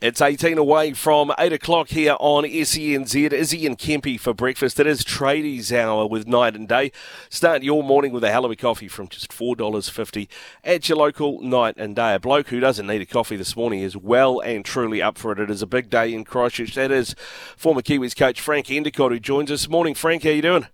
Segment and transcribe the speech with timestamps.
[0.00, 3.32] It's 18 away from 8 o'clock here on SENZ.
[3.32, 4.80] Izzy and Kempy for breakfast.
[4.80, 6.90] It is tradies hour with night and day.
[7.30, 10.26] Start your morning with a a coffee from just $4.50
[10.64, 12.14] at your local night and day.
[12.14, 15.30] A bloke who doesn't need a coffee this morning is well and truly up for
[15.30, 15.38] it.
[15.38, 16.74] It is a big day in Christchurch.
[16.74, 17.14] That is
[17.56, 19.68] former Kiwis coach Frank Endacott who joins us.
[19.68, 20.24] Morning, Frank.
[20.24, 20.66] How you doing?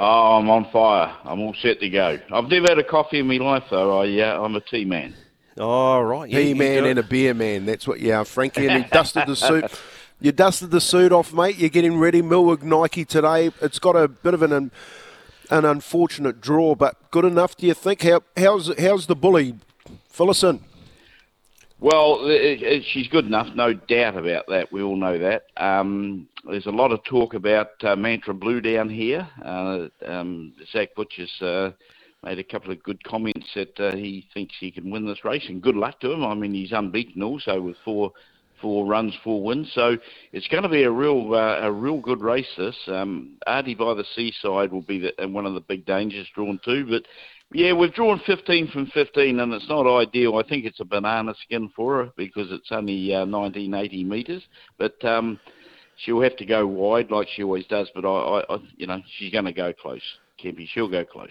[0.00, 1.16] Oh, I'm on fire.
[1.24, 2.18] I'm all set to go.
[2.32, 4.00] I've never had a coffee in my life, though.
[4.00, 5.14] I, uh, I'm a tea man.
[5.58, 6.30] Oh, right.
[6.30, 7.66] Yeah, man and a beer man.
[7.66, 8.66] That's what you are, Frankie.
[8.66, 9.64] And he dusted the suit.
[10.22, 11.56] You dusted the suit off, mate.
[11.56, 12.20] You're getting ready.
[12.20, 13.52] Millwood Nike today.
[13.62, 14.70] It's got a bit of an
[15.50, 17.56] an unfortunate draw, but good enough.
[17.56, 18.02] Do you think?
[18.02, 19.54] How, how's how's the bully,
[20.12, 20.60] Phillison?
[21.80, 24.70] Well, it, it, she's good enough, no doubt about that.
[24.70, 25.44] We all know that.
[25.56, 29.26] Um, there's a lot of talk about uh, Mantra Blue down here.
[29.42, 31.70] Uh, um, Zach Butcher's uh,
[32.22, 35.44] made a couple of good comments that uh, he thinks he can win this race,
[35.48, 36.24] and good luck to him.
[36.24, 38.12] I mean, he's unbeaten also with four
[38.60, 39.70] four runs, four wins.
[39.74, 39.96] So
[40.32, 42.48] it's going to be a real uh, a real good race.
[42.58, 46.60] This um, Artie by the Seaside will be the, one of the big dangers drawn
[46.62, 46.86] too.
[46.88, 47.04] But
[47.52, 50.36] yeah, we've drawn 15 from 15, and it's not ideal.
[50.36, 54.42] I think it's a banana skin for her because it's only uh, 1980 metres,
[54.78, 55.02] but.
[55.04, 55.38] Um,
[56.06, 59.02] She'll have to go wide like she always does, but I, I, I you know,
[59.18, 60.00] she's going to go close.
[60.42, 61.28] Kempy, she'll go close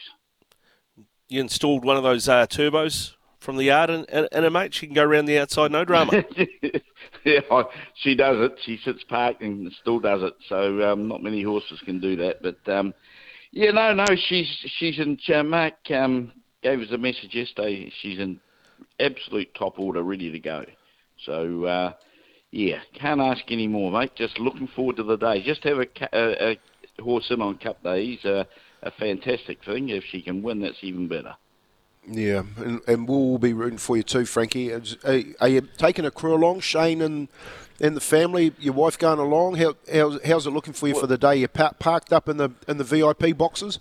[1.29, 4.73] you installed one of those uh, turbos from the yard, and, and, and a mate,
[4.73, 6.11] she can go around the outside, no drama.
[7.23, 7.63] yeah,
[7.95, 8.59] she does it.
[8.65, 10.33] She sits parked and still does it.
[10.49, 12.41] So um, not many horses can do that.
[12.41, 12.93] But um,
[13.51, 15.17] yeah, no, no, she's she's in.
[15.33, 17.91] Uh, Mark um, gave us a message yesterday.
[18.01, 18.39] She's in
[18.99, 20.65] absolute top order, ready to go.
[21.25, 21.93] So uh,
[22.51, 24.15] yeah, can't ask any more, mate.
[24.15, 25.43] Just looking forward to the day.
[25.43, 28.23] Just have a, a, a horse in on Cup days.
[28.25, 28.43] Uh,
[28.83, 29.89] a fantastic thing.
[29.89, 31.35] If she can win, that's even better.
[32.07, 34.71] Yeah, and, and we'll be rooting for you too, Frankie.
[34.73, 37.27] Are, you taking a crew along, Shane and
[37.79, 38.53] and the family?
[38.59, 39.55] Your wife going along?
[39.55, 41.35] How, how's, how's it looking for you well, for the day?
[41.35, 43.79] You're parked up in the in the VIP boxes.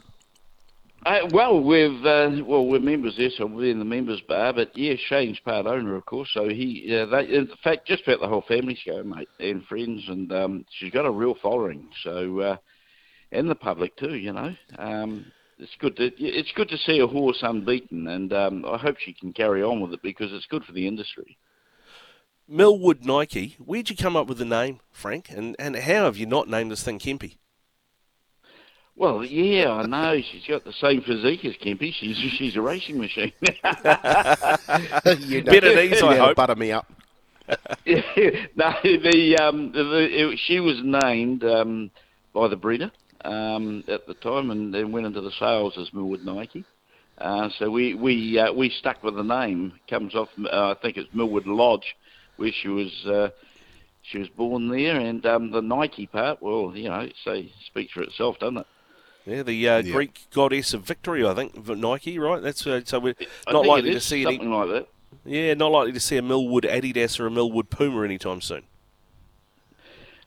[1.06, 4.52] Uh, well, we've uh, well we're members there, so we're in the members bar.
[4.52, 6.28] But yeah, Shane's part owner, of course.
[6.34, 10.04] So he, uh, they, in fact, just about the whole family's going, mate, and friends,
[10.08, 11.88] and um, she's got a real following.
[12.02, 12.56] So uh,
[13.32, 14.14] and the public too.
[14.14, 15.26] You know, um,
[15.58, 19.12] it's good to it's good to see a horse unbeaten, and um, I hope she
[19.12, 21.36] can carry on with it because it's good for the industry.
[22.48, 25.30] Millwood Nike, where'd you come up with the name, Frank?
[25.30, 27.36] And and how have you not named this thing Kempy?
[28.96, 30.20] Well, yeah, I know.
[30.20, 31.92] She's got the same physique as Kempy.
[31.92, 33.32] She's she's a racing machine.
[33.42, 33.50] you
[35.42, 36.36] know, Better knees, I hope.
[36.36, 36.90] Butter me up.
[37.48, 37.56] no,
[37.86, 41.90] the, um, the it, she was named um,
[42.34, 42.90] by the breeder
[43.24, 46.64] um, at the time, and then went into the sales as Millwood Nike.
[47.18, 49.72] Uh, so we we uh, we stuck with the name.
[49.88, 51.96] Comes off, uh, I think it's Millwood Lodge,
[52.36, 53.30] where she was uh,
[54.02, 58.02] she was born there, and um, the Nike part, well, you know, so speaks for
[58.02, 58.66] itself, doesn't it?
[59.26, 59.92] Yeah, the uh, yeah.
[59.92, 62.40] Greek goddess of victory, I think, Nike, right?
[62.40, 63.14] That's uh, so we're
[63.50, 64.88] not likely to see something any, like that.
[65.24, 68.62] Yeah, not likely to see a Millwood Adidas or a Millwood Puma anytime soon.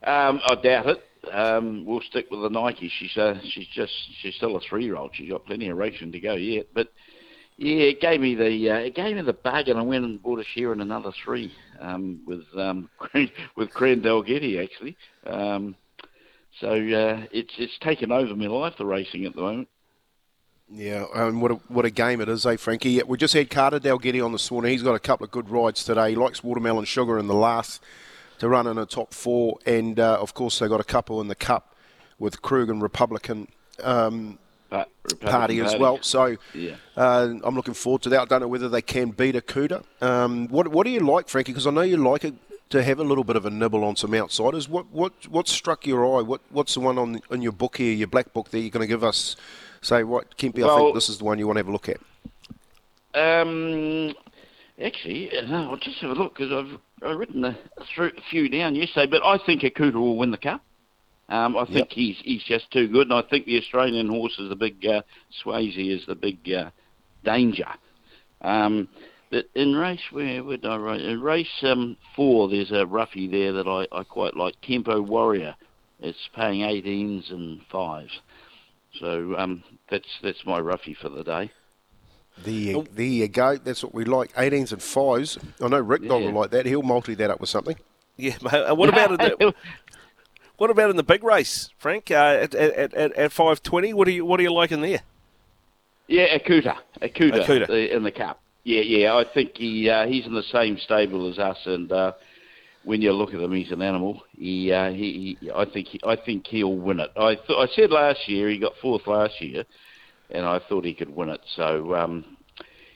[0.03, 2.91] Um, I doubt it um, we'll stick with the Nike.
[2.99, 5.11] She's uh, she's just she's still a three year old.
[5.13, 6.67] She's got plenty of racing to go yet.
[6.73, 6.91] But
[7.57, 10.21] yeah, it gave me the uh, it gave me the bug, and I went and
[10.21, 12.89] bought a share in another three um, with um,
[13.55, 14.97] with Cran Dalgety actually.
[15.25, 15.75] Um,
[16.59, 19.67] so uh, it's it's taken over my life the racing at the moment.
[20.73, 23.03] Yeah, and what a, what a game it is, eh, Frankie?
[23.03, 24.71] We just had Carter Dalgety on this morning.
[24.71, 26.11] He's got a couple of good rides today.
[26.11, 27.83] He likes watermelon sugar in the last
[28.41, 29.59] to run in a top four.
[29.67, 31.75] And uh, of course, they got a couple in the cup
[32.17, 33.47] with Krug and Republican.
[33.83, 34.39] Um,
[34.71, 35.99] Republican party as well.
[36.01, 36.75] So yeah.
[36.97, 38.21] uh, I'm looking forward to that.
[38.21, 39.83] I don't know whether they can beat Akuta.
[40.01, 41.51] Um, what What do you like, Frankie?
[41.51, 42.33] Because I know you like it
[42.69, 44.67] to have a little bit of a nibble on some outsiders.
[44.67, 46.21] What what what struck your eye?
[46.23, 48.81] What What's the one on in your book here, your black book that you're going
[48.81, 49.35] to give us?
[49.81, 51.71] Say, what, Kempy, well, I think this is the one you want to have a
[51.71, 51.99] look at.
[53.13, 54.13] Um,
[54.83, 58.75] actually, no, I'll just have a look because I've I've written a, a few down
[58.75, 60.61] yesterday, but I think Akuta will win the cup.
[61.29, 61.91] Um, I think yep.
[61.91, 65.01] he's he's just too good, and I think the Australian horse is the big uh,
[65.43, 66.71] Swayzee is the big uh,
[67.23, 67.67] danger.
[68.41, 68.89] Um,
[69.29, 71.01] but in race where would I write?
[71.01, 74.55] In race um, four, there's a roughie there that I, I quite like.
[74.61, 75.55] Tempo Warrior.
[76.01, 78.11] It's paying 18s and fives.
[78.99, 81.51] So um, that's that's my roughie for the day.
[82.43, 83.57] There you, there you go.
[83.57, 84.33] That's what we like.
[84.33, 85.37] 18s and 5s.
[85.63, 86.31] I know Rick Dog yeah.
[86.31, 86.65] will like that.
[86.65, 87.75] He'll multi that up with something.
[88.17, 88.75] Yeah, mate.
[88.75, 89.53] What about in the,
[90.57, 92.09] what about in the big race, Frank?
[92.09, 95.01] Uh, at, at, at, at 520, what are you what are you liking there?
[96.07, 96.77] Yeah, Akuta.
[97.01, 97.95] Akuta, Akuta.
[97.95, 98.41] in the cup.
[98.63, 99.15] Yeah, yeah.
[99.15, 102.13] I think he uh, he's in the same stable as us, and uh,
[102.83, 104.23] when you look at him, he's an animal.
[104.37, 107.11] He, uh, he, he I think, he, I think he'll win it.
[107.15, 109.65] I, th- I said last year he got fourth last year,
[110.31, 111.41] and I thought he could win it.
[111.55, 112.37] So, um,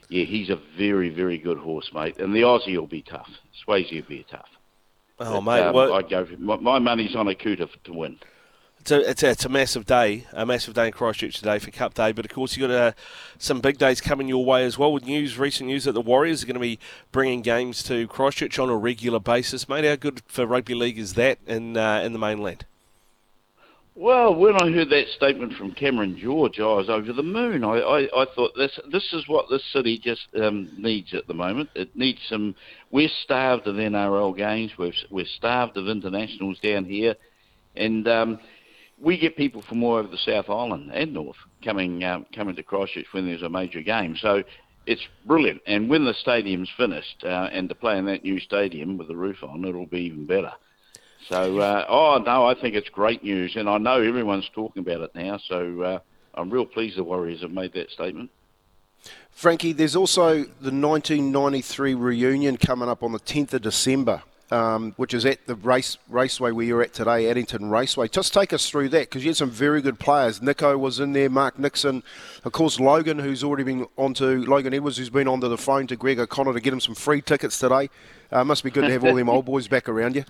[0.10, 2.18] yeah, he's a very, very good horse, mate.
[2.20, 3.30] And the Aussie will be tough.
[3.66, 4.50] Swayzee will be tough.
[5.20, 6.26] Oh, but, mate, um, well, I'd go.
[6.26, 8.20] For, my, my money's on Akuta to win.
[8.80, 11.72] It's a, it's, a, it's a massive day, a massive day in Christchurch today for
[11.72, 12.12] Cup Day.
[12.12, 12.92] But of course, you've got uh,
[13.40, 14.94] some big days coming your way as well.
[14.94, 16.78] With news, recent news that the Warriors are going to be
[17.12, 19.68] bringing games to Christchurch on a regular basis.
[19.68, 22.66] Mate, how good for rugby league is that in uh, in the mainland?
[23.98, 27.64] Well, when I heard that statement from Cameron George, I was over the moon.
[27.64, 31.34] I, I, I thought this this is what this city just um, needs at the
[31.34, 31.70] moment.
[31.76, 32.56] It needs some.
[32.92, 34.74] We're starved of NRL games.
[34.78, 37.16] We're we're starved of internationals down here,
[37.78, 38.40] and um,
[39.00, 42.64] we get people from all over the South Island and North coming um, coming to
[42.64, 44.18] Christchurch when there's a major game.
[44.20, 44.44] So
[44.86, 45.62] it's brilliant.
[45.68, 49.16] And when the stadium's finished uh, and to play in that new stadium with the
[49.16, 50.52] roof on, it'll be even better.
[51.30, 55.01] So, uh, oh no, I think it's great news, and I know everyone's talking about
[55.01, 55.38] it now.
[55.38, 56.00] So uh,
[56.36, 58.30] I'm real pleased the Warriors have made that statement.
[59.31, 65.13] Frankie, there's also the 1993 reunion coming up on the 10th of December um, which
[65.13, 68.07] is at the race raceway where you're at today, Addington Raceway.
[68.07, 70.42] Just take us through that because you had some very good players.
[70.42, 72.04] Nico was in there, Mark Nixon,
[72.44, 75.95] of course Logan, who's already been onto Logan Edwards, who's been onto the phone to
[75.95, 77.89] Greg O'Connor to get him some free tickets today.
[78.31, 80.24] Uh, must be good to have all them old boys back around you.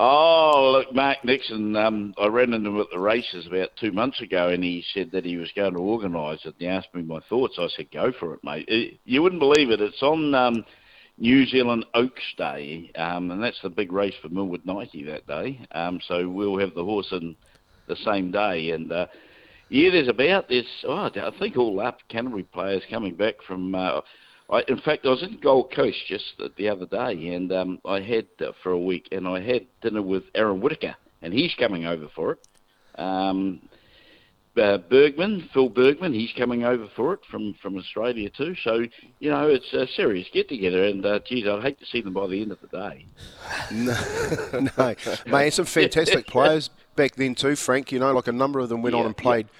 [0.00, 4.20] Oh, look, Mark Nixon, um, I ran into him at the races about two months
[4.20, 6.54] ago and he said that he was going to organise it.
[6.54, 7.58] And he asked me my thoughts.
[7.58, 8.66] I said, go for it, mate.
[8.68, 9.80] It, you wouldn't believe it.
[9.80, 10.64] It's on um,
[11.18, 15.66] New Zealand Oaks Day, um, and that's the big race for Millwood Nike that day.
[15.72, 17.34] Um, so we'll have the horse in
[17.88, 18.70] the same day.
[18.70, 19.08] And uh,
[19.68, 23.74] yeah, there's about this, oh, I think all up Canterbury players coming back from.
[23.74, 24.02] Uh,
[24.50, 28.00] I, in fact, I was in Gold Coast just the other day, and um, I
[28.00, 31.84] had uh, for a week, and I had dinner with Aaron Whitaker, and he's coming
[31.84, 33.00] over for it.
[33.00, 33.60] Um,
[34.58, 38.56] uh, Bergman, Phil Bergman, he's coming over for it from, from Australia too.
[38.64, 38.84] So,
[39.20, 42.14] you know, it's a serious get together, and uh, geez, I'd hate to see them
[42.14, 43.06] by the end of the day.
[43.70, 44.94] no, no.
[45.26, 47.92] Mate, some fantastic players back then too, Frank.
[47.92, 49.46] You know, like a number of them went yeah, on and played.
[49.46, 49.52] Yeah.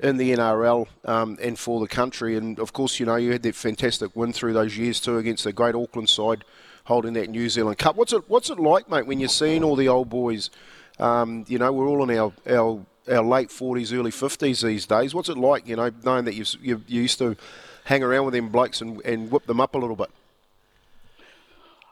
[0.00, 3.42] In the NRL um, and for the country, and of course, you know you had
[3.44, 6.44] that fantastic win through those years too against the great Auckland side,
[6.84, 7.94] holding that New Zealand Cup.
[7.94, 10.50] What's it What's it like, mate, when you're seeing all the old boys?
[10.98, 15.14] Um, you know, we're all in our, our our late 40s, early 50s these days.
[15.14, 17.36] What's it like, you know, knowing that you, you, you used to
[17.84, 20.10] hang around with them blokes and, and whip them up a little bit?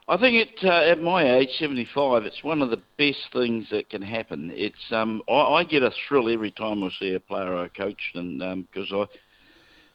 [0.09, 3.89] I think it, uh, at my age, 75, it's one of the best things that
[3.89, 4.51] can happen.
[4.53, 8.15] It's um, I, I get a thrill every time I see a player I coached,
[8.17, 9.07] and because um,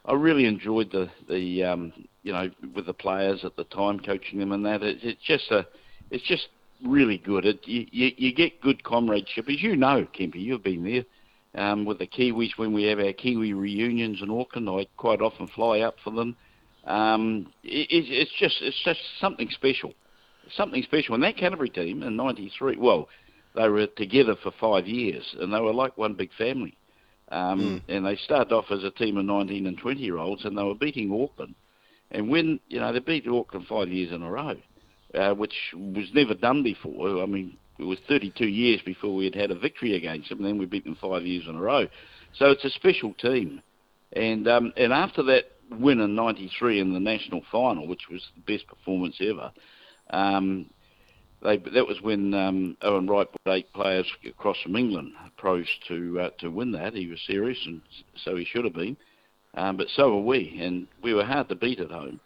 [0.06, 1.92] I I really enjoyed the the um,
[2.24, 4.82] you know with the players at the time coaching them and that.
[4.82, 5.68] It, it's just a
[6.10, 6.48] it's just
[6.86, 7.46] really good.
[7.46, 10.36] It, you, you, you get good comradeship, as you know, Kempy.
[10.42, 14.70] You've been there um, with the Kiwis when we have our Kiwi reunions in Auckland.
[14.70, 16.38] I quite often fly up for them.
[16.88, 19.94] Um, it, it's just it's just something special,
[20.56, 21.16] something special.
[21.16, 23.10] And that Canterbury team in '93, well,
[23.56, 26.78] they were together for five years, and they were like one big family.
[27.30, 27.94] Um, mm.
[27.94, 30.64] And they started off as a team of 19 and 20 year olds, and they
[30.64, 31.56] were beating Auckland.
[32.12, 34.56] And when you know they beat Auckland five years in a row,
[35.14, 37.22] uh, which was never done before.
[37.22, 40.48] I mean, it was 32 years before we had had a victory against them, and
[40.48, 41.88] then we beat them five years in a row.
[42.38, 43.62] So it's a special team.
[44.14, 48.54] And um, and after that win in '93 in the national final, which was the
[48.54, 49.52] best performance ever,
[50.10, 50.70] um,
[51.42, 56.20] they, that was when um, Owen Wright brought eight players across from England, pros, to
[56.20, 56.94] uh, to win that.
[56.94, 57.82] He was serious, and
[58.16, 58.98] so he should have been.
[59.54, 62.20] Um, but so were we, and we were hard to beat at home.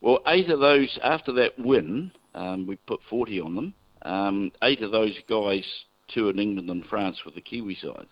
[0.00, 3.74] Well, eight of those, after that win, um, we put 40 on them.
[4.02, 5.64] Um, eight of those guys
[6.08, 8.06] toured England and France with the Kiwi side.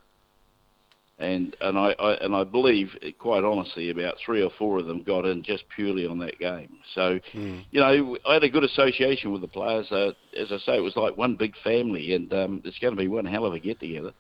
[1.21, 5.03] And and I, I and I believe, quite honestly, about three or four of them
[5.03, 6.79] got in just purely on that game.
[6.95, 7.65] So, mm.
[7.73, 9.91] you know, I had a good association with the players.
[9.91, 13.01] Uh, as I say, it was like one big family, and um, it's going to
[13.01, 14.13] be one hell of a get together.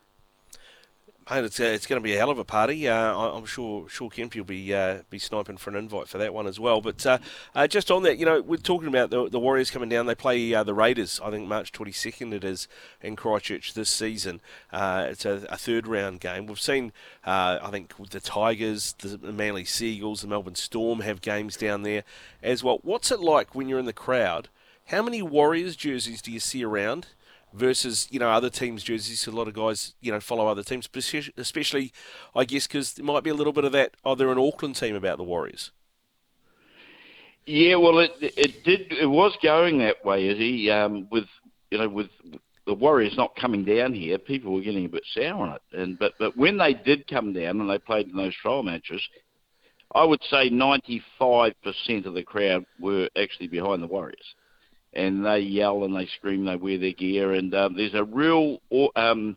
[1.31, 2.89] It's, uh, it's going to be a hell of a party.
[2.89, 6.33] Uh, I'm sure sure Kemp will be uh, be sniping for an invite for that
[6.33, 6.81] one as well.
[6.81, 7.19] But uh,
[7.55, 10.07] uh, just on that, you know, we're talking about the, the Warriors coming down.
[10.07, 11.21] They play uh, the Raiders.
[11.23, 12.67] I think March 22nd it is
[13.03, 14.41] in Christchurch this season.
[14.73, 16.47] it's a, a, third round game.
[16.47, 16.93] We've seen,
[17.25, 22.05] I think, the Tigers, the Manly Sea Eagles, the Melbourne Storm have games down there
[22.43, 22.79] as well.
[22.83, 24.49] What's it like when you're in the crowd?
[24.87, 27.09] How many Warriors jerseys do you see around?
[27.53, 29.27] Versus you know other teams' jerseys.
[29.27, 30.89] A lot of guys you know follow other teams,
[31.37, 31.93] especially
[32.35, 33.93] I guess because there might be a little bit of that.
[34.05, 35.71] Oh, they're an Auckland team about the Warriors.
[37.47, 38.93] Yeah, well, it it did.
[38.93, 40.71] It was going that way, Izzy.
[40.71, 41.25] Um, with
[41.71, 42.11] you know, with
[42.67, 45.63] the Warriors not coming down here, people were getting a bit sour on it.
[45.73, 49.01] And but but when they did come down and they played in those trial matches,
[49.95, 54.35] I would say 95% of the crowd were actually behind the Warriors,
[54.93, 58.61] and they yell and they scream, they wear their gear, and um, there's a real
[58.97, 59.37] um,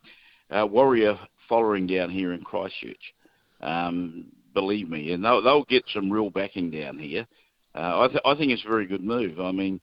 [0.50, 3.13] uh, Warrior following down here in Christchurch.
[3.62, 7.27] Um, believe me, and they'll, they'll get some real backing down here.
[7.75, 9.39] Uh, I, th- I think it's a very good move.
[9.39, 9.79] I mean,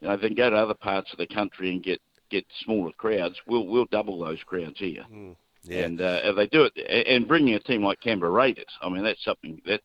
[0.00, 2.92] you know, they can go to other parts of the country and get get smaller
[2.92, 3.36] crowds.
[3.46, 5.04] We'll we'll double those crowds here.
[5.12, 5.84] Mm, yeah.
[5.84, 9.04] And uh, if they do it, and bringing a team like Canberra Raiders, I mean,
[9.04, 9.82] that's something that's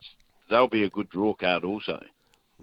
[0.49, 2.01] they'll be a good draw card also.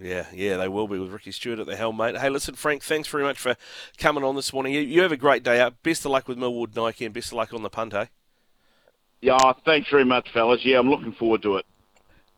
[0.01, 2.17] Yeah, yeah, they will be with Ricky Stuart at the helm, mate.
[2.17, 3.57] Hey, listen, Frank, thanks very much for
[3.97, 4.73] coming on this morning.
[4.73, 5.83] You, you have a great day out.
[5.83, 8.07] Best of luck with Millwood Nike and best of luck on the punt, eh?
[9.21, 10.65] Yeah, thanks very much, fellas.
[10.65, 11.67] Yeah, I'm looking forward to it.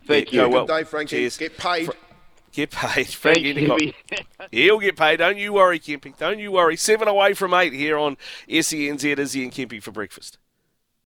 [0.06, 0.52] Thank yeah, you.
[0.52, 1.16] Good day, Frankie.
[1.16, 1.36] Cheers.
[1.36, 1.86] Get paid.
[1.86, 1.94] Fra-
[2.52, 3.06] Get paid.
[3.06, 3.38] Frank
[4.50, 5.18] He'll get paid.
[5.18, 6.16] Don't you worry, Kempy.
[6.16, 6.76] Don't you worry.
[6.76, 8.16] Seven away from eight here on
[8.48, 10.38] SENZ Izzy and Kempy for breakfast.